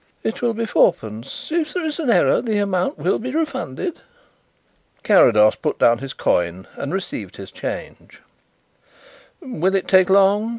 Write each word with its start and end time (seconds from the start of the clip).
"It 0.23 0.41
will 0.41 0.55
be 0.55 0.65
fourpence. 0.65 1.51
If 1.51 1.73
there 1.73 1.85
is 1.85 1.99
an 1.99 2.09
error 2.09 2.41
the 2.41 2.57
amount 2.57 2.97
will 2.97 3.19
be 3.19 3.33
refunded." 3.35 3.99
Carrados 5.03 5.53
put 5.57 5.77
down 5.77 5.99
his 5.99 6.13
coin 6.13 6.65
and 6.75 6.91
received 6.91 7.35
his 7.35 7.51
change. 7.51 8.19
"Will 9.41 9.75
it 9.75 9.87
take 9.87 10.09
long?" 10.09 10.49